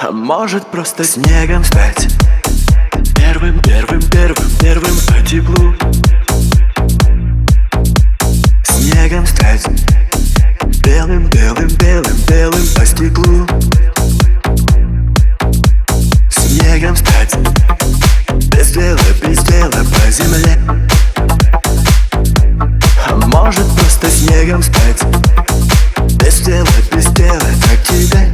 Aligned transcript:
А 0.00 0.12
может 0.12 0.64
просто 0.68 1.02
снегом 1.02 1.64
стать 1.64 2.06
Первым, 3.16 3.60
первым, 3.60 4.00
первым, 4.00 4.48
первым 4.60 4.96
по 5.08 5.26
теплу. 5.26 5.74
Снегом 8.62 9.26
стать 9.26 9.66
Белым, 10.84 11.28
белым, 11.30 11.66
белым, 11.66 12.16
белым 12.28 12.64
по 12.76 12.86
стеклу. 12.86 13.44
Снегом 16.30 16.94
стать 16.94 17.34
Без 18.52 18.70
дела, 18.70 19.00
без 19.26 19.38
дела 19.40 19.84
по 19.84 20.10
земле. 20.12 20.60
А 23.10 23.16
может 23.26 23.66
просто 23.76 24.08
снегом 24.08 24.62
стать 24.62 25.02
Без 26.22 26.38
дела, 26.42 26.68
без 26.92 27.06
дела, 27.06 27.42
как 27.68 27.82
тебе 27.82 28.28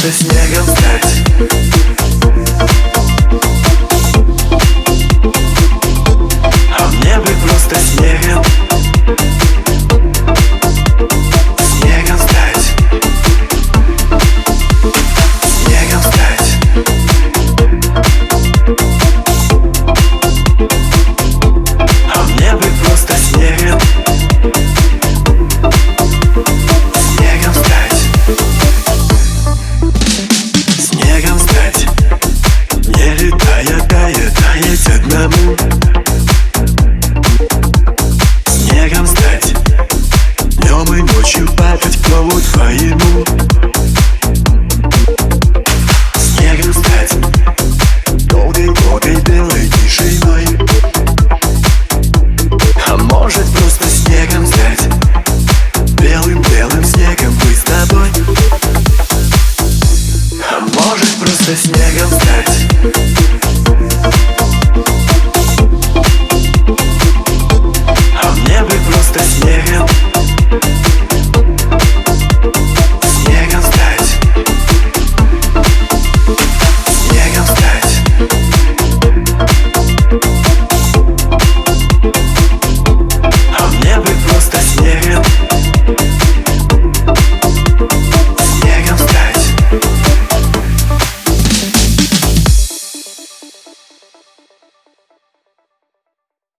А 0.00 0.06
может 0.06 0.16
просто 0.16 0.24
снегом 0.24 0.66
стать 0.66 1.29
night. 62.46 63.19